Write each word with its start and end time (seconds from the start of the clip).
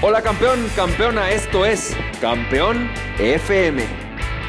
Hola 0.00 0.22
campeón, 0.22 0.64
campeona, 0.76 1.32
esto 1.32 1.66
es 1.66 1.96
Campeón 2.20 2.88
FM, 3.18 3.82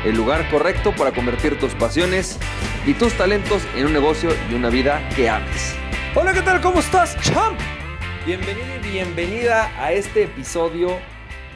el 0.05 0.15
lugar 0.15 0.47
correcto 0.51 0.93
para 0.95 1.11
convertir 1.11 1.57
tus 1.57 1.73
pasiones 1.73 2.37
y 2.85 2.93
tus 2.93 3.17
talentos 3.17 3.63
en 3.75 3.87
un 3.87 3.93
negocio 3.93 4.29
y 4.51 4.53
una 4.53 4.69
vida 4.69 5.01
que 5.15 5.27
ames. 5.27 5.73
Hola, 6.13 6.33
¿qué 6.33 6.43
tal? 6.43 6.61
¿Cómo 6.61 6.81
estás, 6.81 7.19
champ? 7.23 7.59
Bienvenido 8.27 8.67
y 8.75 8.91
bienvenida 8.91 9.73
a 9.83 9.91
este 9.91 10.25
episodio 10.25 10.89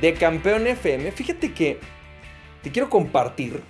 de 0.01 0.15
Campeón 0.15 0.65
FM. 0.65 1.11
Fíjate 1.11 1.53
que 1.53 1.79
te 2.63 2.71
quiero 2.71 2.89
compartir 2.89 3.61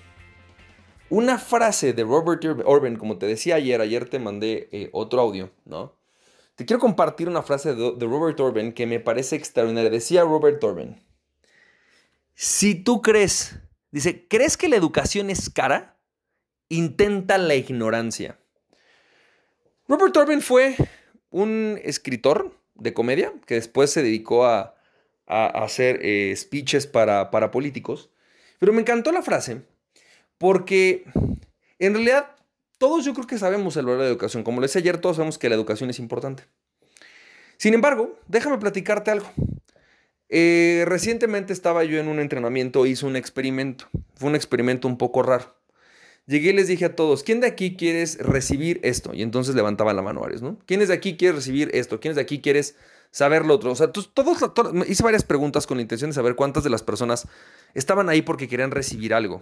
una 1.09 1.37
frase 1.37 1.91
de 1.91 2.03
Robert 2.05 2.45
Orban, 2.63 2.95
como 2.95 3.17
te 3.17 3.25
decía 3.25 3.55
ayer, 3.55 3.81
ayer 3.81 4.07
te 4.07 4.19
mandé 4.19 4.69
eh, 4.71 4.89
otro 4.93 5.19
audio, 5.19 5.51
¿no? 5.65 6.01
Te 6.55 6.65
quiero 6.65 6.79
compartir 6.79 7.27
una 7.27 7.41
frase 7.41 7.73
de, 7.73 8.05
Robert 8.05 8.39
Orban 8.39 8.73
que 8.73 8.85
me 8.85 8.99
parece 8.99 9.35
extraordinaria. 9.35 9.89
Decía 9.89 10.21
Robert 10.21 10.63
Orban, 10.63 11.01
si 12.35 12.75
tú 12.75 13.01
crees, 13.01 13.59
dice, 13.91 14.27
¿crees 14.27 14.55
que 14.55 14.69
la 14.69 14.75
educación 14.75 15.29
es 15.29 15.49
cara? 15.49 15.97
Intenta 16.69 17.37
la 17.37 17.55
ignorancia. 17.55 18.39
Robert 19.87 20.15
Orban 20.15 20.41
fue 20.41 20.75
un 21.31 21.79
escritor 21.83 22.55
de 22.75 22.93
comedia 22.93 23.33
que 23.47 23.55
después 23.55 23.91
se 23.91 24.03
dedicó 24.03 24.45
a, 24.45 24.75
hacer 25.25 25.99
eh, 26.03 26.35
speeches 26.35 26.85
para, 26.85 27.31
para 27.31 27.49
políticos. 27.49 28.11
Pero 28.59 28.73
me 28.73 28.81
encantó 28.81 29.11
la 29.11 29.23
frase 29.23 29.63
porque 30.37 31.05
en 31.79 31.93
realidad 31.93 32.35
todos 32.83 33.05
yo 33.05 33.13
creo 33.13 33.25
que 33.25 33.37
sabemos 33.37 33.77
el 33.77 33.85
valor 33.85 33.99
de 33.99 34.03
la 34.07 34.09
educación. 34.09 34.43
Como 34.43 34.59
les 34.59 34.73
decía 34.73 34.81
ayer, 34.81 34.97
todos 34.97 35.15
sabemos 35.15 35.37
que 35.37 35.47
la 35.47 35.55
educación 35.55 35.89
es 35.89 35.99
importante. 35.99 36.43
Sin 37.55 37.73
embargo, 37.73 38.19
déjame 38.27 38.57
platicarte 38.57 39.09
algo. 39.09 39.31
Eh, 40.27 40.83
recientemente 40.85 41.53
estaba 41.53 41.85
yo 41.85 41.97
en 41.97 42.09
un 42.09 42.19
entrenamiento, 42.19 42.85
hice 42.85 43.05
un 43.05 43.15
experimento. 43.15 43.87
Fue 44.15 44.27
un 44.27 44.35
experimento 44.35 44.89
un 44.89 44.97
poco 44.97 45.23
raro. 45.23 45.55
Llegué 46.25 46.49
y 46.49 46.53
les 46.53 46.67
dije 46.67 46.83
a 46.83 46.93
todos, 46.93 47.23
¿quién 47.23 47.39
de 47.39 47.47
aquí 47.47 47.77
quieres 47.77 48.17
recibir 48.17 48.81
esto? 48.83 49.13
Y 49.13 49.21
entonces 49.21 49.55
levantaban 49.55 49.95
la 49.95 50.01
mano 50.01 50.25
Ares, 50.25 50.41
¿no? 50.41 50.59
¿Quiénes 50.65 50.89
de 50.89 50.95
aquí 50.95 51.15
quieres 51.15 51.37
recibir 51.37 51.71
esto? 51.73 52.01
¿Quiénes 52.01 52.17
de 52.17 52.21
aquí 52.21 52.41
quieres 52.41 52.75
saber 53.11 53.45
lo 53.45 53.53
otro? 53.53 53.71
O 53.71 53.75
sea, 53.75 53.93
todos, 53.93 54.39
hice 54.89 55.03
varias 55.03 55.23
preguntas 55.23 55.67
con 55.67 55.77
la 55.77 55.83
intención 55.83 56.09
de 56.09 56.15
saber 56.15 56.35
cuántas 56.35 56.65
de 56.65 56.69
las 56.69 56.83
personas 56.83 57.29
estaban 57.75 58.09
ahí 58.09 58.23
porque 58.23 58.49
querían 58.49 58.71
recibir 58.71 59.13
algo. 59.13 59.41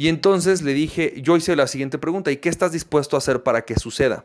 Y 0.00 0.08
entonces 0.08 0.62
le 0.62 0.72
dije, 0.72 1.12
yo 1.20 1.36
hice 1.36 1.54
la 1.56 1.66
siguiente 1.66 1.98
pregunta, 1.98 2.30
¿y 2.30 2.38
qué 2.38 2.48
estás 2.48 2.72
dispuesto 2.72 3.16
a 3.16 3.18
hacer 3.18 3.42
para 3.42 3.66
que 3.66 3.78
suceda? 3.78 4.24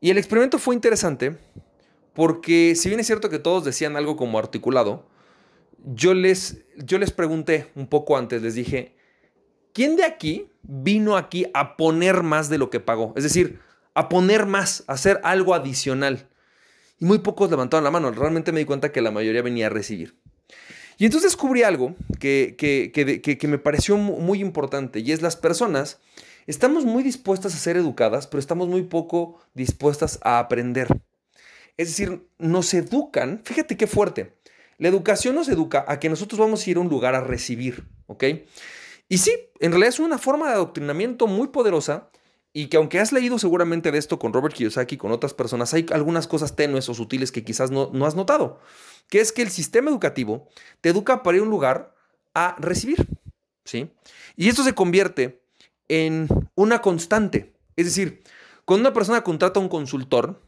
Y 0.00 0.10
el 0.10 0.18
experimento 0.18 0.58
fue 0.58 0.74
interesante 0.74 1.38
porque 2.12 2.74
si 2.74 2.88
bien 2.88 2.98
es 2.98 3.06
cierto 3.06 3.30
que 3.30 3.38
todos 3.38 3.64
decían 3.64 3.94
algo 3.94 4.16
como 4.16 4.36
articulado, 4.36 5.06
yo 5.78 6.12
les, 6.12 6.64
yo 6.76 6.98
les 6.98 7.12
pregunté 7.12 7.70
un 7.76 7.86
poco 7.86 8.16
antes, 8.16 8.42
les 8.42 8.56
dije, 8.56 8.96
¿quién 9.72 9.94
de 9.94 10.02
aquí 10.02 10.50
vino 10.62 11.16
aquí 11.16 11.46
a 11.54 11.76
poner 11.76 12.24
más 12.24 12.48
de 12.48 12.58
lo 12.58 12.68
que 12.68 12.80
pagó? 12.80 13.12
Es 13.14 13.22
decir, 13.22 13.60
a 13.94 14.08
poner 14.08 14.44
más, 14.44 14.82
a 14.88 14.94
hacer 14.94 15.20
algo 15.22 15.54
adicional. 15.54 16.26
Y 16.98 17.04
muy 17.04 17.20
pocos 17.20 17.48
levantaron 17.48 17.84
la 17.84 17.92
mano, 17.92 18.10
realmente 18.10 18.50
me 18.50 18.58
di 18.58 18.64
cuenta 18.64 18.90
que 18.90 19.02
la 19.02 19.12
mayoría 19.12 19.42
venía 19.42 19.66
a 19.66 19.70
recibir. 19.70 20.16
Y 20.98 21.06
entonces 21.06 21.32
descubrí 21.32 21.62
algo 21.62 21.94
que, 22.20 22.54
que, 22.56 23.48
me 23.48 23.58
pareció 23.58 23.96
muy 23.96 24.40
importante 24.40 25.00
y 25.00 25.12
es 25.12 25.22
las 25.22 25.36
personas 25.36 25.98
estamos 26.46 26.84
muy 26.84 27.02
dispuestas 27.02 27.54
a 27.54 27.58
ser 27.58 27.76
educadas, 27.76 28.26
pero 28.26 28.38
estamos 28.38 28.68
muy 28.68 28.82
poco 28.82 29.40
dispuestas 29.54 30.18
a 30.22 30.38
aprender. 30.38 30.88
Es 31.76 31.88
decir, 31.88 32.26
nos 32.38 32.72
educan, 32.74 33.40
fíjate 33.44 33.76
qué 33.76 33.86
fuerte, 33.86 34.34
la 34.78 34.88
educación 34.88 35.34
nos 35.34 35.48
educa 35.48 35.84
a 35.88 35.98
que 35.98 36.08
nosotros 36.08 36.38
vamos 36.38 36.66
a 36.66 36.70
ir 36.70 36.76
a 36.76 36.80
un 36.80 36.88
lugar 36.88 37.14
a 37.14 37.20
recibir, 37.20 37.84
¿ok? 38.06 38.24
Y 39.08 39.18
sí, 39.18 39.32
en 39.60 39.72
realidad 39.72 39.88
es 39.90 40.00
una 40.00 40.18
forma 40.18 40.48
de 40.48 40.54
adoctrinamiento 40.54 41.26
muy 41.26 41.48
poderosa 41.48 42.10
y 42.52 42.68
que 42.68 42.76
aunque 42.76 43.00
has 43.00 43.12
leído 43.12 43.38
seguramente 43.38 43.90
de 43.90 43.98
esto 43.98 44.18
con 44.18 44.32
Robert 44.32 44.54
Kiyosaki, 44.54 44.96
con 44.96 45.10
otras 45.10 45.34
personas, 45.34 45.74
hay 45.74 45.86
algunas 45.92 46.28
cosas 46.28 46.54
tenues 46.54 46.88
o 46.88 46.94
sutiles 46.94 47.32
que 47.32 47.44
quizás 47.44 47.70
no, 47.70 47.90
no 47.92 48.06
has 48.06 48.14
notado, 48.14 48.60
que 49.14 49.20
es 49.20 49.30
que 49.30 49.42
el 49.42 49.50
sistema 49.50 49.92
educativo 49.92 50.48
te 50.80 50.88
educa 50.88 51.22
para 51.22 51.36
ir 51.36 51.42
a 51.42 51.44
un 51.44 51.50
lugar 51.50 51.94
a 52.34 52.56
recibir, 52.58 53.06
¿sí? 53.64 53.92
Y 54.34 54.48
esto 54.48 54.64
se 54.64 54.74
convierte 54.74 55.40
en 55.86 56.26
una 56.56 56.82
constante. 56.82 57.54
Es 57.76 57.84
decir, 57.84 58.24
cuando 58.64 58.88
una 58.88 58.92
persona 58.92 59.22
contrata 59.22 59.60
a 59.60 59.62
un 59.62 59.68
consultor, 59.68 60.42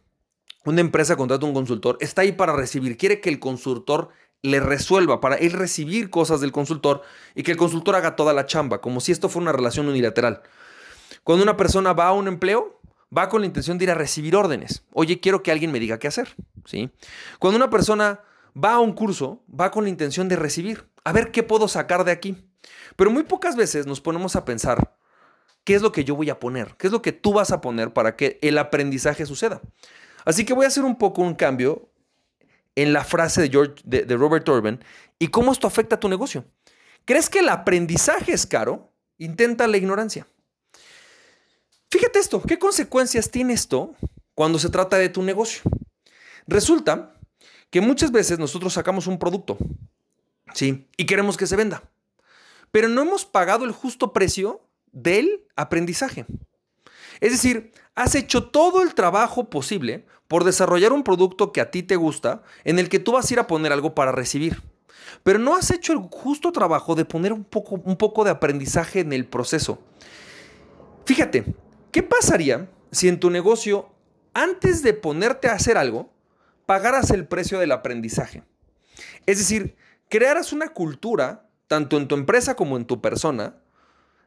una 0.65 0.81
empresa 0.81 1.15
contrata 1.15 1.47
a 1.47 1.49
un 1.49 1.55
consultor, 1.55 1.97
está 2.01 2.23
ahí 2.23 2.33
para 2.33 2.57
recibir, 2.57 2.97
quiere 2.97 3.21
que 3.21 3.29
el 3.29 3.39
consultor 3.39 4.09
le 4.43 4.59
resuelva, 4.59 5.21
para 5.21 5.37
él 5.37 5.53
recibir 5.53 6.11
cosas 6.11 6.41
del 6.41 6.51
consultor 6.51 7.03
y 7.37 7.45
que 7.45 7.53
el 7.53 7.57
consultor 7.57 7.95
haga 7.95 8.17
toda 8.17 8.33
la 8.33 8.47
chamba, 8.47 8.81
como 8.81 8.99
si 8.99 9.13
esto 9.13 9.29
fuera 9.29 9.43
una 9.45 9.53
relación 9.53 9.87
unilateral. 9.87 10.43
Cuando 11.23 11.45
una 11.45 11.57
persona 11.57 11.93
va 11.93 12.09
a 12.09 12.13
un 12.15 12.27
empleo, 12.27 12.81
va 13.17 13.29
con 13.29 13.43
la 13.43 13.47
intención 13.47 13.79
de 13.79 13.85
ir 13.85 13.91
a 13.93 13.95
recibir 13.95 14.35
órdenes. 14.35 14.83
Oye, 14.93 15.21
quiero 15.21 15.45
que 15.45 15.53
alguien 15.53 15.71
me 15.71 15.79
diga 15.79 16.01
qué 16.01 16.09
hacer. 16.09 16.35
¿sí? 16.65 16.91
Cuando 17.39 17.59
una 17.59 17.71
persona 17.71 18.23
va 18.57 18.75
a 18.75 18.81
un 18.81 18.93
curso, 18.93 19.45
va 19.49 19.71
con 19.71 19.85
la 19.85 19.91
intención 19.91 20.29
de 20.29 20.37
recibir. 20.37 20.89
A 21.05 21.13
ver 21.13 21.31
qué 21.31 21.43
puedo 21.43 21.69
sacar 21.69 22.05
de 22.05 22.13
aquí. 22.13 22.37
Pero 22.97 23.11
muy 23.11 23.23
pocas 23.23 23.57
veces 23.57 23.87
nos 23.87 24.01
ponemos 24.01 24.37
a 24.37 24.45
pensar 24.45 24.97
qué 25.65 25.75
es 25.75 25.83
lo 25.83 25.93
que 25.93 26.05
yo 26.05 26.17
voy 26.17 26.31
a 26.31 26.41
poner, 26.41 26.75
qué 26.79 26.87
es 26.87 26.93
lo 26.93 27.03
que 27.03 27.13
tú 27.13 27.33
vas 27.33 27.51
a 27.51 27.61
poner 27.61 27.93
para 27.93 28.17
que 28.17 28.39
el 28.43 28.59
aprendizaje 28.59 29.27
suceda. 29.27 29.61
Así 30.25 30.45
que 30.45 30.55
voy 30.55 30.65
a 30.65 30.69
hacer 30.69 30.85
un 30.85 30.97
poco 30.97 31.23
un 31.23 31.35
cambio 31.35 31.91
en 32.75 32.93
la 32.93 33.05
frase 33.05 33.43
de, 33.43 33.51
George, 33.51 33.75
de, 33.85 34.17
Robert 34.17 34.49
Orban 34.49 34.83
y 35.19 35.29
cómo 35.29 35.53
esto 35.53 35.67
afecta 35.67 35.97
a 35.97 36.01
tu 36.01 36.09
negocio. 36.09 36.45
¿Crees 37.05 37.31
que 37.31 37.41
el 37.41 37.49
aprendizaje 37.49 38.33
es 38.33 38.47
caro? 38.47 38.93
Intenta 39.19 39.67
la 39.67 39.77
ignorancia. 39.77 40.27
Fíjate 41.91 42.19
esto, 42.19 42.43
¿qué 42.43 42.59
consecuencias 42.59 43.31
tiene 43.31 43.55
esto 43.55 43.95
cuando 44.35 44.59
se 44.59 44.69
trata 44.69 44.99
de 44.99 45.09
tu 45.09 45.23
negocio? 45.23 45.63
Resulta 46.47 47.16
que 47.71 47.81
muchas 47.81 48.13
veces 48.13 48.39
nosotros 48.39 48.73
sacamos 48.73 49.07
un 49.07 49.19
producto, 49.19 49.57
¿sí? 50.55 50.89
Y 50.97 51.07
queremos 51.07 51.37
que 51.37 51.47
se 51.47 51.57
venda, 51.57 51.83
pero 52.71 52.89
no 52.89 53.03
hemos 53.03 53.25
pagado 53.25 53.65
el 53.65 53.73
justo 53.73 54.13
precio 54.13 54.61
del 54.93 55.45
aprendizaje. 55.57 56.27
Es 57.21 57.33
decir, 57.33 57.73
has 57.95 58.15
hecho 58.15 58.49
todo 58.49 58.83
el 58.83 58.95
trabajo 58.95 59.49
posible 59.51 60.07
por 60.29 60.45
desarrollar 60.45 60.93
un 60.93 61.03
producto 61.03 61.53
que 61.53 61.61
a 61.61 61.71
ti 61.71 61.83
te 61.83 61.97
gusta, 61.97 62.43
en 62.65 62.79
el 62.79 62.89
que 62.89 62.99
tú 62.99 63.13
vas 63.13 63.31
a 63.31 63.35
ir 63.35 63.41
a 63.41 63.47
poner 63.47 63.73
algo 63.73 63.95
para 63.95 64.13
recibir. 64.13 64.63
Pero 65.23 65.39
no 65.39 65.57
has 65.57 65.71
hecho 65.71 65.93
el 65.93 65.99
justo 65.99 66.53
trabajo 66.53 66.95
de 66.95 67.05
poner 67.05 67.33
un 67.33 67.45
poco, 67.45 67.77
un 67.77 67.97
poco 67.97 68.25
de 68.25 68.31
aprendizaje 68.31 69.01
en 69.01 69.13
el 69.13 69.27
proceso. 69.27 69.79
Fíjate, 71.05 71.45
¿Qué 71.97 72.03
pasaría 72.03 72.69
si 72.91 73.09
en 73.09 73.19
tu 73.19 73.31
negocio, 73.31 73.89
antes 74.35 74.83
de 74.83 74.93
ponerte 74.93 75.49
a 75.49 75.55
hacer 75.55 75.79
algo, 75.79 76.11
pagaras 76.67 77.11
el 77.11 77.27
precio 77.27 77.59
del 77.59 77.73
aprendizaje? 77.73 78.43
Es 79.27 79.39
decir, 79.39 79.77
crearas 80.09 80.53
una 80.53 80.69
cultura, 80.69 81.49
tanto 81.67 81.97
en 81.97 82.09
tu 82.09 82.15
empresa 82.15 82.55
como 82.55 82.77
en 82.77 82.85
tu 82.85 83.01
persona, 83.01 83.57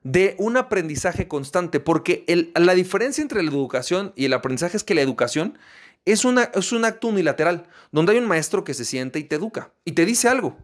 de 0.04 0.36
un 0.40 0.58
aprendizaje 0.58 1.28
constante, 1.28 1.80
porque 1.80 2.24
la 2.56 2.74
diferencia 2.74 3.22
entre 3.22 3.44
la 3.44 3.50
educación 3.50 4.14
y 4.16 4.26
el 4.26 4.34
aprendizaje 4.34 4.78
es 4.78 4.84
que 4.84 4.96
la 4.96 5.02
educación 5.02 5.58
es, 6.06 6.24
es 6.54 6.72
un 6.72 6.86
acto 6.86 7.08
unilateral, 7.08 7.68
donde 7.92 8.14
hay 8.14 8.18
un 8.18 8.28
maestro 8.28 8.64
que 8.64 8.74
se 8.74 8.86
siente 8.86 9.20
y 9.20 9.26
te 9.26 9.36
educa 9.36 9.74
y 9.84 9.92
te 9.92 10.06
dice 10.06 10.30
algo, 10.30 10.58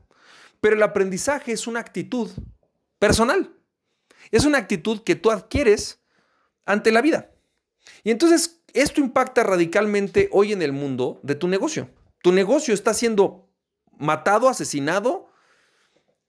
pero 0.62 0.76
el 0.76 0.84
aprendizaje 0.84 1.52
es 1.52 1.68
una 1.68 1.82
actitud 1.82 2.32
personal, 2.98 3.54
es 4.32 4.46
una 4.46 4.58
actitud 4.58 5.04
que 5.04 5.16
tú 5.16 5.32
adquieres 5.32 6.00
ante 6.66 6.92
la 6.92 7.02
vida. 7.02 7.32
Y 8.04 8.12
entonces 8.12 8.62
esto 8.76 9.02
impacta 9.02 9.44
radicalmente 9.44 10.30
hoy 10.32 10.52
en 10.54 10.62
el 10.62 10.72
mundo 10.72 11.20
de 11.24 11.36
tu 11.36 11.48
negocio. 11.48 11.90
Tu 12.22 12.32
negocio 12.32 12.74
está 12.74 12.94
siendo 12.94 13.50
matado, 13.98 14.50
asesinado, 14.50 15.30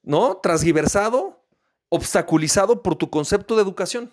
¿no? 0.02 0.36
Transgiversado, 0.36 1.44
obstaculizado 1.88 2.82
por 2.82 2.96
tu 2.96 3.10
concepto 3.10 3.56
de 3.56 3.62
educación. 3.62 4.12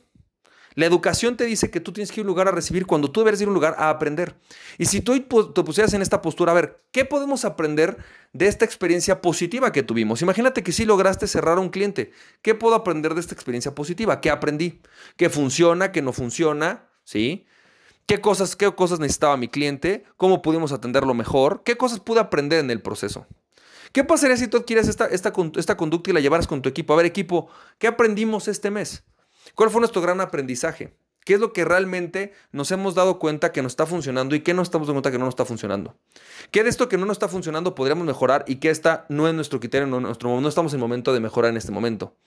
La 0.75 0.87
educación 0.87 1.37
te 1.37 1.45
dice 1.45 1.69
que 1.69 1.79
tú 1.79 1.91
tienes 1.91 2.11
que 2.11 2.21
ir 2.21 2.23
a 2.23 2.25
un 2.25 2.29
lugar 2.29 2.47
a 2.47 2.51
recibir 2.51 2.87
cuando 2.87 3.11
tú 3.11 3.19
deberes 3.19 3.39
ir 3.41 3.45
a 3.45 3.49
un 3.49 3.53
lugar 3.53 3.75
a 3.77 3.89
aprender. 3.89 4.35
Y 4.79 4.85
si 4.85 5.01
tú 5.01 5.19
te 5.19 5.63
pusieras 5.63 5.93
en 5.93 6.01
esta 6.01 6.21
postura, 6.21 6.51
a 6.51 6.55
ver, 6.55 6.83
¿qué 6.91 7.05
podemos 7.05 7.45
aprender 7.45 7.97
de 8.33 8.47
esta 8.47 8.65
experiencia 8.65 9.21
positiva 9.21 9.71
que 9.71 9.83
tuvimos? 9.83 10.23
Imagínate 10.23 10.63
que 10.63 10.71
si 10.71 10.85
lograste 10.85 11.27
cerrar 11.27 11.59
a 11.59 11.61
un 11.61 11.69
cliente. 11.69 12.11
¿Qué 12.41 12.55
puedo 12.55 12.73
aprender 12.73 13.13
de 13.13 13.21
esta 13.21 13.35
experiencia 13.35 13.75
positiva? 13.75 14.19
¿Qué 14.19 14.31
aprendí? 14.31 14.81
¿Qué 15.15 15.29
funciona? 15.29 15.91
¿Qué 15.91 16.01
no 16.01 16.11
funciona? 16.11 16.89
¿Sí? 17.03 17.45
¿Qué 18.05 18.19
cosas, 18.19 18.55
qué 18.55 18.73
cosas 18.73 18.99
necesitaba 18.99 19.37
mi 19.37 19.47
cliente? 19.47 20.03
¿Cómo 20.17 20.41
pudimos 20.41 20.71
atenderlo 20.71 21.13
mejor? 21.13 21.63
¿Qué 21.63 21.77
cosas 21.77 21.99
pude 21.99 22.19
aprender 22.19 22.59
en 22.59 22.69
el 22.69 22.81
proceso? 22.81 23.25
¿Qué 23.93 24.03
pasaría 24.03 24.35
si 24.37 24.47
tú 24.47 24.57
adquieres 24.57 24.87
esta, 24.87 25.05
esta, 25.05 25.31
esta 25.55 25.77
conducta 25.77 26.09
y 26.09 26.13
la 26.13 26.19
llevaras 26.19 26.47
con 26.47 26.61
tu 26.61 26.69
equipo? 26.69 26.93
A 26.93 26.97
ver, 26.97 27.05
equipo, 27.05 27.47
¿qué 27.77 27.87
aprendimos 27.87 28.47
este 28.47 28.71
mes? 28.71 29.03
¿Cuál 29.55 29.69
fue 29.69 29.79
nuestro 29.79 30.01
gran 30.01 30.19
aprendizaje? 30.19 30.95
¿Qué 31.25 31.35
es 31.35 31.39
lo 31.39 31.53
que 31.53 31.63
realmente 31.63 32.33
nos 32.51 32.71
hemos 32.71 32.95
dado 32.95 33.17
cuenta 33.17 33.51
que 33.51 33.61
nos 33.61 33.73
está 33.73 33.85
funcionando 33.85 34.35
y 34.35 34.41
qué 34.41 34.53
no 34.53 34.61
estamos 34.61 34.87
dando 34.87 34.97
cuenta 34.97 35.11
que 35.11 35.19
no 35.19 35.25
nos 35.25 35.33
está 35.33 35.45
funcionando? 35.45 35.95
¿Qué 36.51 36.63
de 36.63 36.69
esto 36.69 36.89
que 36.89 36.97
no 36.97 37.05
nos 37.05 37.15
está 37.15 37.29
funcionando 37.29 37.75
podríamos 37.75 38.05
mejorar 38.05 38.43
y 38.47 38.57
qué 38.57 38.69
está 38.69 39.05
no 39.09 39.27
es 39.27 39.33
nuestro 39.33 39.59
criterio, 39.59 39.87
nuestro, 39.87 40.41
no 40.41 40.49
estamos 40.49 40.73
en 40.73 40.79
el 40.79 40.81
momento 40.81 41.13
de 41.13 41.21
mejorar 41.21 41.51
en 41.51 41.57
este 41.57 41.71
momento? 41.71 42.17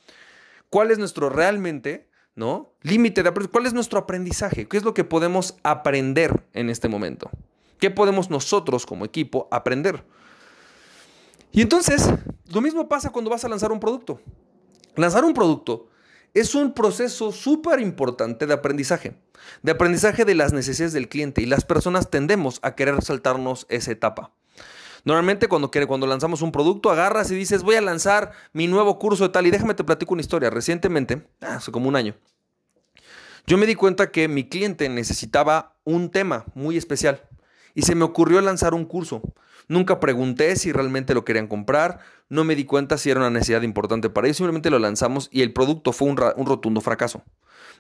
¿Cuál 0.71 0.91
es 0.91 0.99
nuestro 0.99 1.29
realmente, 1.29 2.09
¿no? 2.37 2.75
Límite 2.83 3.23
de 3.23 3.33
¿Cuál 3.33 3.67
es 3.67 3.73
nuestro 3.73 3.99
aprendizaje? 3.99 4.69
¿Qué 4.69 4.77
es 4.77 4.85
lo 4.85 4.95
que 4.95 5.05
podemos 5.05 5.57
aprender 5.65 6.45
en 6.53 6.71
este 6.71 6.89
momento? 6.89 7.31
¿Qué 7.81 7.91
podemos 7.91 8.31
nosotros 8.31 8.87
como 8.87 9.05
equipo 9.05 9.49
aprender? 9.51 10.05
Y 11.51 11.63
entonces, 11.63 12.09
lo 12.53 12.61
mismo 12.61 12.89
pasa 12.89 13.11
cuando 13.11 13.31
vas 13.31 13.45
a 13.45 13.49
lanzar 13.49 13.73
un 13.73 13.81
producto. 13.81 14.21
Lanzar 14.95 15.25
un 15.25 15.35
producto 15.35 15.89
es 16.35 16.55
un 16.55 16.75
proceso 16.75 17.33
súper 17.33 17.81
importante 17.81 18.47
de 18.47 18.53
aprendizaje, 18.53 19.17
de 19.63 19.73
aprendizaje 19.73 20.27
de 20.27 20.35
las 20.35 20.53
necesidades 20.53 20.93
del 20.93 21.09
cliente 21.09 21.41
y 21.41 21.47
las 21.47 21.65
personas 21.65 22.11
tendemos 22.11 22.59
a 22.63 22.75
querer 22.75 23.03
saltarnos 23.03 23.67
esa 23.71 23.93
etapa. 23.93 24.33
Normalmente 25.07 25.47
cuando, 25.47 25.71
cuando 25.71 26.07
lanzamos 26.09 26.43
un 26.43 26.51
producto, 26.51 26.91
agarras 26.91 27.31
y 27.31 27.37
dices, 27.37 27.63
voy 27.63 27.77
a 27.77 27.81
lanzar 27.81 28.33
mi 28.53 28.67
nuevo 28.67 28.99
curso 28.99 29.23
de 29.23 29.29
tal. 29.31 29.47
Y 29.47 29.53
déjame 29.53 29.75
te 29.75 29.85
platico 29.85 30.13
una 30.13 30.21
historia. 30.21 30.51
Recientemente, 30.51 31.29
hace 31.41 31.71
como 31.71 31.89
un 31.89 31.95
año, 31.95 32.17
yo 33.47 33.57
me 33.57 33.67
di 33.67 33.77
cuenta 33.77 34.11
que 34.11 34.27
mi 34.27 34.49
cliente 34.49 34.89
necesitaba 34.89 35.77
un 35.85 36.11
tema 36.11 36.45
muy 36.57 36.77
especial 36.77 37.23
y 37.73 37.83
se 37.83 37.95
me 37.95 38.03
ocurrió 38.03 38.41
lanzar 38.41 38.75
un 38.75 38.85
curso. 38.85 39.23
Nunca 39.69 40.01
pregunté 40.01 40.57
si 40.57 40.73
realmente 40.73 41.15
lo 41.15 41.25
querían 41.25 41.47
comprar, 41.47 42.01
no 42.29 42.43
me 42.43 42.57
di 42.57 42.65
cuenta 42.65 42.99
si 42.99 43.09
era 43.09 43.21
una 43.21 43.31
necesidad 43.31 43.63
importante 43.63 44.11
para 44.11 44.27
ellos, 44.27 44.39
simplemente 44.39 44.71
lo 44.71 44.81
lanzamos 44.81 45.29
y 45.31 45.43
el 45.43 45.53
producto 45.53 45.93
fue 45.93 46.09
un, 46.09 46.17
rotundo 46.17 46.81
fracaso. 46.81 47.23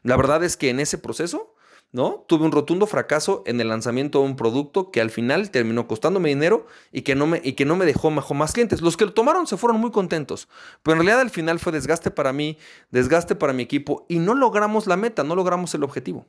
La 0.05 0.17
verdad 0.17 0.45
es 0.45 0.57
que 0.57 0.71
en 0.71 0.79
ese 0.79 0.97
proceso, 0.97 1.56
¿no? 1.93 2.25
Tuve 2.29 2.45
un 2.45 2.53
rotundo 2.53 2.87
fracaso 2.87 3.43
en 3.47 3.61
el 3.61 3.69
lanzamiento 3.69 4.21
de 4.21 4.27
un 4.27 4.37
producto 4.37 4.91
que 4.91 5.01
al 5.01 5.11
final 5.11 5.51
terminó 5.51 5.87
costándome 5.87 6.29
dinero 6.29 6.67
y 6.93 7.03
que 7.03 7.15
no 7.15 7.27
me, 7.27 7.41
y 7.43 7.53
que 7.53 7.65
no 7.65 7.77
me 7.77 7.87
dejó 7.87 8.11
más 8.11 8.53
clientes. 8.53 8.81
Los 8.81 8.97
que 8.97 9.07
lo 9.07 9.15
tomaron 9.15 9.47
se 9.47 9.57
fueron 9.57 9.81
muy 9.81 9.91
contentos, 9.91 10.49
pero 10.83 10.95
en 10.95 10.99
realidad 10.99 11.21
al 11.21 11.31
final 11.31 11.59
fue 11.59 11.73
desgaste 11.73 12.11
para 12.11 12.33
mí, 12.33 12.59
desgaste 12.91 13.35
para 13.35 13.53
mi 13.53 13.63
equipo 13.63 14.05
y 14.09 14.19
no 14.19 14.35
logramos 14.35 14.87
la 14.87 14.97
meta, 14.97 15.25
no 15.25 15.35
logramos 15.35 15.75
el 15.75 15.85
objetivo. 15.85 16.27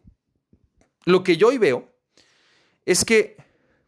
Lo 1.05 1.23
que 1.23 1.37
yo 1.37 1.47
hoy 1.47 1.57
veo 1.57 1.89
es 2.85 3.03
que 3.03 3.37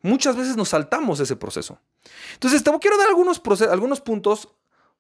Muchas 0.02 0.36
veces 0.36 0.56
nos 0.56 0.70
saltamos 0.70 1.20
ese 1.20 1.36
proceso. 1.36 1.80
Entonces, 2.34 2.64
te 2.64 2.72
quiero 2.80 2.98
dar 2.98 3.10
algunos, 3.10 3.42
algunos 3.70 4.02
puntos 4.02 4.50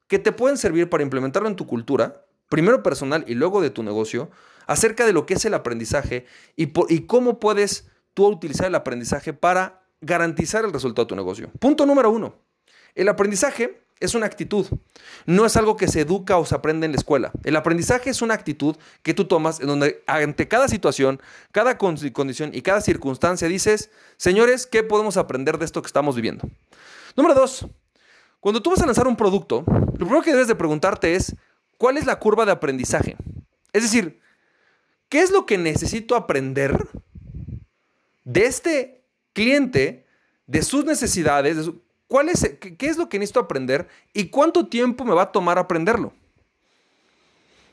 que 0.07 0.19
te 0.19 0.31
pueden 0.31 0.57
servir 0.57 0.89
para 0.89 1.03
implementarlo 1.03 1.47
en 1.47 1.55
tu 1.55 1.67
cultura, 1.67 2.25
primero 2.49 2.83
personal 2.83 3.23
y 3.27 3.35
luego 3.35 3.61
de 3.61 3.69
tu 3.69 3.83
negocio, 3.83 4.29
acerca 4.69 5.03
de 5.03 5.13
lo 5.13 5.25
que 5.25 5.33
es 5.33 5.45
el 5.45 5.55
aprendizaje 5.55 6.27
y, 6.55 6.71
y 6.89 7.07
cómo 7.07 7.39
puedes 7.39 7.89
tú 8.13 8.27
utilizar 8.27 8.67
el 8.67 8.75
aprendizaje 8.75 9.33
para 9.33 9.81
garantizar 9.99 10.63
el 10.63 10.71
resultado 10.71 11.05
de 11.05 11.09
tu 11.09 11.15
negocio. 11.15 11.49
Punto 11.59 11.87
número 11.87 12.11
uno. 12.11 12.35
El 12.93 13.09
aprendizaje 13.09 13.81
es 13.99 14.13
una 14.13 14.27
actitud. 14.27 14.67
No 15.25 15.47
es 15.47 15.57
algo 15.57 15.75
que 15.75 15.87
se 15.87 16.01
educa 16.01 16.37
o 16.37 16.45
se 16.45 16.53
aprende 16.53 16.85
en 16.85 16.91
la 16.91 16.99
escuela. 16.99 17.31
El 17.43 17.55
aprendizaje 17.55 18.11
es 18.11 18.21
una 18.21 18.35
actitud 18.35 18.75
que 19.01 19.15
tú 19.15 19.25
tomas 19.25 19.59
en 19.59 19.65
donde 19.65 20.03
ante 20.05 20.47
cada 20.47 20.67
situación, 20.67 21.19
cada 21.51 21.79
condición 21.79 22.51
y 22.53 22.61
cada 22.61 22.81
circunstancia 22.81 23.47
dices, 23.47 23.89
señores, 24.17 24.67
¿qué 24.67 24.83
podemos 24.83 25.17
aprender 25.17 25.57
de 25.57 25.65
esto 25.65 25.81
que 25.81 25.87
estamos 25.87 26.15
viviendo? 26.15 26.47
Número 27.17 27.33
dos, 27.33 27.65
cuando 28.39 28.61
tú 28.61 28.69
vas 28.69 28.83
a 28.83 28.85
lanzar 28.85 29.07
un 29.07 29.15
producto, 29.15 29.63
lo 29.65 30.05
primero 30.05 30.21
que 30.21 30.31
debes 30.31 30.47
de 30.47 30.55
preguntarte 30.55 31.15
es, 31.15 31.35
¿cuál 31.79 31.97
es 31.97 32.05
la 32.05 32.19
curva 32.19 32.45
de 32.45 32.51
aprendizaje? 32.51 33.17
Es 33.73 33.81
decir, 33.81 34.19
¿qué 35.09 35.21
es 35.21 35.31
lo 35.31 35.45
que 35.45 35.57
necesito 35.57 36.15
aprender 36.15 36.87
de 38.23 38.45
este 38.45 39.03
cliente, 39.33 40.05
de 40.47 40.61
sus 40.61 40.85
necesidades, 40.85 41.69
¿Cuál 42.09 42.29
es, 42.29 42.55
qué, 42.59 42.87
es 42.87 42.97
lo 42.97 43.07
que 43.07 43.19
necesito 43.19 43.39
aprender 43.39 43.87
y 44.13 44.29
cuánto 44.29 44.65
tiempo 44.65 45.05
me 45.05 45.13
va 45.13 45.21
a 45.21 45.31
tomar 45.31 45.59
aprenderlo? 45.59 46.11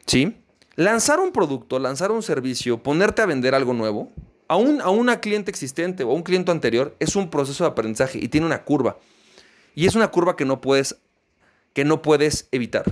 ¿Sí? 0.05 0.37
Lanzar 0.75 1.21
un 1.21 1.33
producto, 1.33 1.79
lanzar 1.79 2.11
un 2.13 2.23
servicio, 2.23 2.83
ponerte 2.83 3.23
a 3.23 3.27
vender 3.27 3.55
algo 3.55 3.73
nuevo, 3.73 4.13
a, 4.47 4.57
un, 4.57 4.83
a 4.83 4.91
una 4.91 5.21
cliente 5.21 5.51
existente 5.51 6.05
o 6.05 6.11
a 6.11 6.15
un 6.15 6.23
cliente 6.23 6.51
anterior, 6.51 6.95
es 7.01 7.17
un 7.17 7.31
proceso 7.31 7.65
de 7.65 7.71
aprendizaje 7.71 8.19
y 8.19 8.29
tiene 8.29 8.47
una 8.47 8.63
curva. 8.63 8.99
Y 9.75 9.87
es 9.87 9.95
una 9.95 10.09
curva 10.09 10.37
que 10.37 10.45
no 10.45 10.61
puedes, 10.61 10.97
que 11.73 11.87
no 11.87 12.03
puedes 12.03 12.47
evitar. 12.53 12.85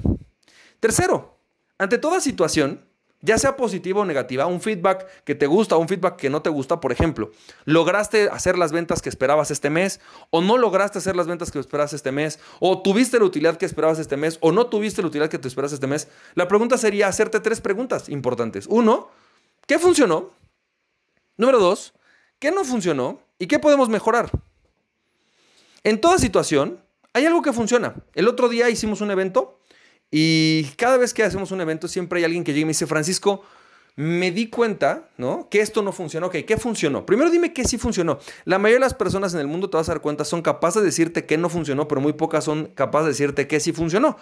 Tercero, 0.80 1.36
ante 1.76 1.98
toda 1.98 2.22
situación, 2.22 2.86
ya 3.24 3.38
sea 3.38 3.56
positiva 3.56 4.02
o 4.02 4.04
negativa, 4.04 4.46
un 4.46 4.60
feedback 4.60 5.06
que 5.24 5.34
te 5.34 5.46
gusta 5.46 5.76
o 5.76 5.78
un 5.78 5.88
feedback 5.88 6.16
que 6.16 6.28
no 6.28 6.42
te 6.42 6.50
gusta, 6.50 6.80
por 6.80 6.92
ejemplo, 6.92 7.30
lograste 7.64 8.28
hacer 8.28 8.58
las 8.58 8.70
ventas 8.70 9.00
que 9.00 9.08
esperabas 9.08 9.50
este 9.50 9.70
mes 9.70 10.00
o 10.30 10.42
no 10.42 10.58
lograste 10.58 10.98
hacer 10.98 11.16
las 11.16 11.26
ventas 11.26 11.50
que 11.50 11.58
esperabas 11.58 11.94
este 11.94 12.12
mes 12.12 12.38
o 12.60 12.82
tuviste 12.82 13.18
la 13.18 13.24
utilidad 13.24 13.56
que 13.56 13.64
esperabas 13.64 13.98
este 13.98 14.18
mes 14.18 14.36
o 14.40 14.52
no 14.52 14.66
tuviste 14.66 15.00
la 15.00 15.08
utilidad 15.08 15.30
que 15.30 15.38
te 15.38 15.48
esperas 15.48 15.72
este 15.72 15.86
mes, 15.86 16.08
la 16.34 16.48
pregunta 16.48 16.76
sería 16.76 17.08
hacerte 17.08 17.40
tres 17.40 17.60
preguntas 17.62 18.10
importantes. 18.10 18.66
Uno, 18.68 19.08
¿qué 19.66 19.78
funcionó? 19.78 20.30
Número 21.38 21.58
dos, 21.58 21.94
¿qué 22.38 22.50
no 22.50 22.62
funcionó? 22.62 23.20
¿Y 23.38 23.46
qué 23.46 23.58
podemos 23.58 23.88
mejorar? 23.88 24.30
En 25.82 26.00
toda 26.00 26.18
situación, 26.18 26.80
hay 27.14 27.24
algo 27.26 27.42
que 27.42 27.52
funciona. 27.52 27.94
El 28.14 28.28
otro 28.28 28.48
día 28.48 28.68
hicimos 28.68 29.00
un 29.00 29.10
evento 29.10 29.58
y 30.16 30.66
cada 30.76 30.96
vez 30.96 31.12
que 31.12 31.24
hacemos 31.24 31.50
un 31.50 31.60
evento, 31.60 31.88
siempre 31.88 32.20
hay 32.20 32.24
alguien 32.24 32.44
que 32.44 32.52
llega 32.52 32.62
y 32.62 32.64
me 32.66 32.70
dice, 32.70 32.86
Francisco, 32.86 33.42
me 33.96 34.30
di 34.30 34.48
cuenta, 34.48 35.08
¿no? 35.16 35.48
Que 35.50 35.60
esto 35.60 35.82
no 35.82 35.90
funcionó. 35.90 36.28
Ok, 36.28 36.36
¿qué 36.46 36.56
funcionó? 36.56 37.04
Primero 37.04 37.32
dime 37.32 37.52
qué 37.52 37.64
sí 37.64 37.78
funcionó. 37.78 38.20
La 38.44 38.60
mayoría 38.60 38.76
de 38.76 38.86
las 38.86 38.94
personas 38.94 39.34
en 39.34 39.40
el 39.40 39.48
mundo, 39.48 39.70
te 39.70 39.76
vas 39.76 39.88
a 39.88 39.92
dar 39.92 40.02
cuenta, 40.02 40.24
son 40.24 40.40
capaces 40.40 40.82
de 40.82 40.86
decirte 40.86 41.26
que 41.26 41.36
no 41.36 41.48
funcionó, 41.48 41.88
pero 41.88 42.00
muy 42.00 42.12
pocas 42.12 42.44
son 42.44 42.66
capaces 42.76 43.06
de 43.06 43.10
decirte 43.10 43.48
que 43.48 43.58
sí 43.58 43.72
funcionó. 43.72 44.16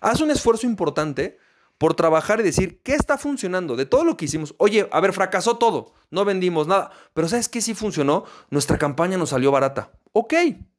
Haz 0.00 0.22
un 0.22 0.30
esfuerzo 0.30 0.66
importante 0.66 1.36
por 1.76 1.92
trabajar 1.92 2.40
y 2.40 2.42
decir, 2.42 2.80
¿qué 2.82 2.94
está 2.94 3.18
funcionando? 3.18 3.76
De 3.76 3.84
todo 3.84 4.04
lo 4.04 4.16
que 4.16 4.24
hicimos. 4.24 4.54
Oye, 4.56 4.88
a 4.90 5.00
ver, 5.00 5.12
fracasó 5.12 5.58
todo. 5.58 5.92
No 6.10 6.24
vendimos 6.24 6.66
nada. 6.66 6.92
Pero 7.12 7.28
¿sabes 7.28 7.50
qué 7.50 7.60
sí 7.60 7.74
funcionó? 7.74 8.24
Nuestra 8.48 8.78
campaña 8.78 9.18
nos 9.18 9.28
salió 9.28 9.50
barata. 9.50 9.92
Ok, 10.12 10.32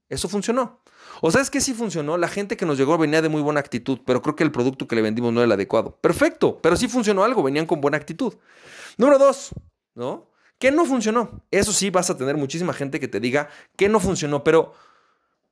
eso 0.09 0.27
funcionó. 0.27 0.79
O 1.21 1.31
sabes 1.31 1.49
que 1.49 1.61
sí 1.61 1.73
funcionó, 1.73 2.17
la 2.17 2.27
gente 2.27 2.57
que 2.57 2.65
nos 2.65 2.77
llegó 2.77 2.97
venía 2.97 3.21
de 3.21 3.29
muy 3.29 3.41
buena 3.41 3.59
actitud, 3.59 3.99
pero 4.05 4.21
creo 4.21 4.35
que 4.35 4.43
el 4.43 4.51
producto 4.51 4.87
que 4.87 4.95
le 4.95 5.01
vendimos 5.01 5.33
no 5.33 5.39
era 5.39 5.45
el 5.45 5.51
adecuado. 5.51 5.97
Perfecto, 6.01 6.59
pero 6.61 6.75
sí 6.75 6.87
funcionó 6.87 7.23
algo, 7.23 7.43
venían 7.43 7.65
con 7.65 7.81
buena 7.81 7.97
actitud. 7.97 8.35
Número 8.97 9.17
dos, 9.17 9.51
¿no? 9.95 10.29
¿Qué 10.59 10.71
no 10.71 10.85
funcionó? 10.85 11.43
Eso 11.51 11.71
sí, 11.71 11.89
vas 11.89 12.09
a 12.09 12.17
tener 12.17 12.35
muchísima 12.37 12.73
gente 12.73 12.99
que 12.99 13.07
te 13.07 13.19
diga 13.19 13.49
que 13.75 13.89
no 13.89 13.99
funcionó, 13.99 14.43
pero, 14.43 14.73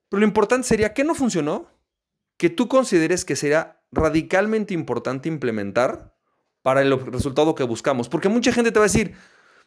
pero 0.10 0.20
lo 0.20 0.26
importante 0.26 0.68
sería, 0.68 0.94
¿qué 0.94 1.04
no 1.04 1.14
funcionó? 1.14 1.68
Que 2.38 2.50
tú 2.50 2.68
consideres 2.68 3.24
que 3.24 3.36
sería 3.36 3.82
radicalmente 3.92 4.74
importante 4.74 5.30
implementar 5.30 6.16
para 6.64 6.82
el 6.82 7.00
resultado 7.12 7.54
que 7.54 7.64
buscamos. 7.64 8.10
Porque 8.10 8.30
mucha 8.30 8.52
gente 8.52 8.72
te 8.72 8.80
va 8.80 8.86
a 8.86 8.90
decir, 8.90 9.16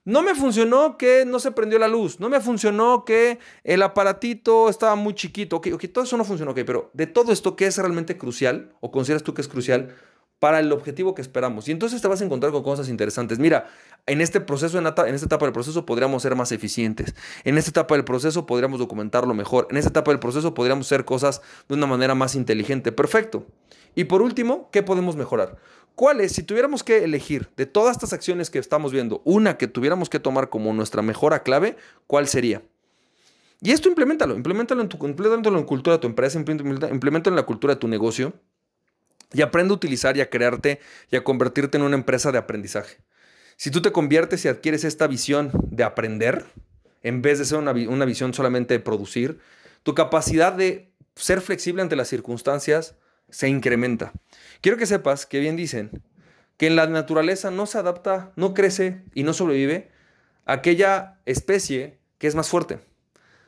no 0.04 0.22
me 0.22 0.34
funcionó 0.34 0.96
que 0.96 1.24
no 1.26 1.38
se 1.38 1.52
prendió 1.52 1.78
la 1.78 1.88
luz. 1.88 2.18
No 2.18 2.28
me 2.28 2.40
funcionó 2.40 3.04
que 3.04 3.38
el 3.64 3.82
aparatito 3.82 4.68
estaba 4.68 4.94
muy 4.94 5.14
chiquito. 5.14 5.56
Ok, 5.56 5.68
ok, 5.74 5.84
todo 5.92 6.04
eso 6.04 6.16
no 6.16 6.24
funcionó. 6.24 6.52
Ok, 6.52 6.60
pero 6.64 6.90
de 6.94 7.06
todo 7.06 7.32
esto, 7.32 7.56
¿qué 7.56 7.66
es 7.66 7.76
realmente 7.76 8.16
crucial? 8.16 8.72
¿O 8.80 8.90
consideras 8.90 9.22
tú 9.22 9.34
que 9.34 9.42
es 9.42 9.48
crucial 9.48 9.94
para 10.38 10.60
el 10.60 10.72
objetivo 10.72 11.14
que 11.14 11.20
esperamos? 11.20 11.68
Y 11.68 11.72
entonces 11.72 12.00
te 12.00 12.08
vas 12.08 12.22
a 12.22 12.24
encontrar 12.24 12.52
con 12.52 12.62
cosas 12.62 12.88
interesantes. 12.88 13.38
Mira, 13.38 13.68
en 14.06 14.22
este 14.22 14.40
proceso, 14.40 14.78
en, 14.78 14.86
esta 14.86 15.26
etapa 15.26 15.44
del 15.44 15.52
proceso, 15.52 15.84
podríamos 15.84 16.22
ser 16.22 16.34
más 16.34 16.52
eficientes. 16.52 17.14
En 17.44 17.58
esta 17.58 17.70
etapa 17.70 17.94
del 17.94 18.04
proceso, 18.04 18.46
podríamos 18.46 18.78
documentarlo 18.78 19.34
mejor. 19.34 19.68
En 19.70 19.76
esta 19.76 19.90
etapa 19.90 20.10
del 20.10 20.20
proceso, 20.20 20.54
podríamos 20.54 20.86
hacer 20.86 21.04
cosas 21.04 21.42
de 21.68 21.74
una 21.74 21.86
manera 21.86 22.14
más 22.14 22.34
inteligente. 22.34 22.92
Perfecto. 22.92 23.46
Y 23.94 24.04
por 24.04 24.22
último, 24.22 24.68
¿qué 24.70 24.82
podemos 24.82 25.16
mejorar? 25.16 25.56
¿Cuáles, 25.94 26.32
si 26.32 26.44
tuviéramos 26.44 26.84
que 26.84 27.02
elegir 27.02 27.48
de 27.56 27.66
todas 27.66 27.96
estas 27.96 28.12
acciones 28.12 28.50
que 28.50 28.60
estamos 28.60 28.92
viendo, 28.92 29.20
una 29.24 29.58
que 29.58 29.66
tuviéramos 29.66 30.08
que 30.08 30.20
tomar 30.20 30.48
como 30.48 30.72
nuestra 30.72 31.02
mejora 31.02 31.42
clave, 31.42 31.76
cuál 32.06 32.28
sería? 32.28 32.62
Y 33.60 33.72
esto 33.72 33.88
implementalo, 33.88 34.36
implementalo 34.36 34.80
en 34.80 34.88
tu 34.88 35.04
implementalo 35.04 35.58
en 35.58 35.64
cultura 35.64 35.96
de 35.96 36.00
tu 36.00 36.06
empresa, 36.06 36.38
implementalo 36.38 37.34
en 37.34 37.36
la 37.36 37.46
cultura 37.46 37.74
de 37.74 37.80
tu 37.80 37.88
negocio 37.88 38.32
y 39.32 39.42
aprende 39.42 39.72
a 39.72 39.74
utilizar 39.74 40.16
y 40.16 40.20
a 40.20 40.30
crearte 40.30 40.78
y 41.10 41.16
a 41.16 41.24
convertirte 41.24 41.76
en 41.76 41.82
una 41.82 41.96
empresa 41.96 42.30
de 42.30 42.38
aprendizaje. 42.38 42.98
Si 43.56 43.72
tú 43.72 43.82
te 43.82 43.90
conviertes 43.90 44.44
y 44.44 44.48
adquieres 44.48 44.84
esta 44.84 45.08
visión 45.08 45.50
de 45.70 45.82
aprender, 45.82 46.46
en 47.02 47.22
vez 47.22 47.40
de 47.40 47.44
ser 47.44 47.58
una, 47.58 47.72
una 47.72 48.04
visión 48.04 48.32
solamente 48.32 48.74
de 48.74 48.80
producir, 48.80 49.40
tu 49.82 49.94
capacidad 49.94 50.52
de 50.52 50.92
ser 51.16 51.40
flexible 51.40 51.82
ante 51.82 51.96
las 51.96 52.06
circunstancias 52.06 52.94
se 53.30 53.48
incrementa. 53.48 54.12
Quiero 54.60 54.78
que 54.78 54.86
sepas 54.86 55.26
que 55.26 55.40
bien 55.40 55.56
dicen 55.56 56.02
que 56.56 56.66
en 56.66 56.76
la 56.76 56.86
naturaleza 56.86 57.50
no 57.50 57.66
se 57.66 57.78
adapta, 57.78 58.32
no 58.36 58.54
crece 58.54 59.02
y 59.14 59.22
no 59.22 59.32
sobrevive 59.32 59.90
aquella 60.44 61.20
especie 61.26 61.98
que 62.18 62.26
es 62.26 62.34
más 62.34 62.48
fuerte, 62.48 62.80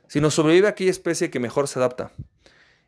sino 0.07 0.31
sobrevive 0.31 0.69
aquella 0.69 0.91
especie 0.91 1.31
que 1.31 1.41
mejor 1.41 1.67
se 1.67 1.79
adapta. 1.79 2.13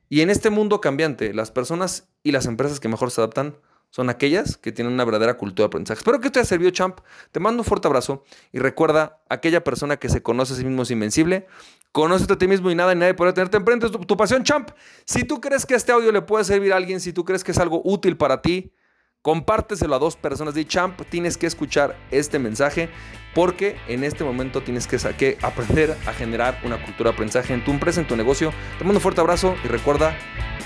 Y 0.08 0.20
en 0.20 0.30
este 0.30 0.50
mundo 0.50 0.80
cambiante, 0.80 1.32
las 1.34 1.50
personas 1.50 2.08
y 2.22 2.32
las 2.32 2.46
empresas 2.46 2.80
que 2.80 2.88
mejor 2.88 3.10
se 3.10 3.20
adaptan 3.20 3.56
son 3.92 4.08
aquellas 4.08 4.56
que 4.56 4.72
tienen 4.72 4.94
una 4.94 5.04
verdadera 5.04 5.34
cultura 5.34 5.64
de 5.64 5.66
aprendizaje. 5.66 5.98
Espero 5.98 6.18
que 6.18 6.30
te 6.30 6.38
haya 6.38 6.46
servido, 6.46 6.70
champ. 6.70 7.00
Te 7.30 7.40
mando 7.40 7.60
un 7.60 7.66
fuerte 7.66 7.88
abrazo 7.88 8.24
y 8.50 8.58
recuerda, 8.58 9.20
aquella 9.28 9.62
persona 9.62 9.98
que 9.98 10.08
se 10.08 10.22
conoce 10.22 10.54
a 10.54 10.56
sí 10.56 10.64
mismo 10.64 10.82
es 10.82 10.90
invencible. 10.90 11.46
Conócete 11.92 12.32
a 12.32 12.38
ti 12.38 12.48
mismo 12.48 12.70
y 12.70 12.74
nada 12.74 12.94
y 12.94 12.96
nadie 12.96 13.12
podrá 13.12 13.34
tenerte 13.34 13.58
enfrente. 13.58 13.90
Tu, 13.90 13.98
tu 13.98 14.16
pasión, 14.16 14.44
champ. 14.44 14.70
Si 15.04 15.24
tú 15.24 15.42
crees 15.42 15.66
que 15.66 15.74
este 15.74 15.92
audio 15.92 16.10
le 16.10 16.22
puede 16.22 16.42
servir 16.44 16.72
a 16.72 16.76
alguien, 16.76 17.00
si 17.00 17.12
tú 17.12 17.26
crees 17.26 17.44
que 17.44 17.52
es 17.52 17.58
algo 17.58 17.82
útil 17.84 18.16
para 18.16 18.40
ti, 18.40 18.72
compárteselo 19.20 19.94
a 19.94 19.98
dos 19.98 20.16
personas. 20.16 20.54
de 20.54 20.66
champ, 20.66 20.98
tienes 21.10 21.36
que 21.36 21.46
escuchar 21.46 21.94
este 22.10 22.38
mensaje 22.38 22.88
porque 23.34 23.76
en 23.88 24.04
este 24.04 24.24
momento 24.24 24.62
tienes 24.62 24.86
que, 24.86 24.96
que 25.18 25.36
aprender 25.42 25.94
a 26.06 26.14
generar 26.14 26.58
una 26.64 26.82
cultura 26.82 27.10
de 27.10 27.14
aprendizaje 27.14 27.52
en 27.52 27.62
tu 27.62 27.70
empresa, 27.70 28.00
en 28.00 28.06
tu 28.06 28.16
negocio. 28.16 28.54
Te 28.78 28.84
mando 28.84 29.00
un 29.00 29.02
fuerte 29.02 29.20
abrazo 29.20 29.54
y 29.62 29.68
recuerda, 29.68 30.16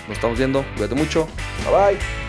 nos 0.07 0.17
estamos 0.17 0.39
viendo. 0.39 0.65
Cuídate 0.77 0.95
mucho. 0.95 1.27
Bye 1.65 1.97
bye. 1.97 2.26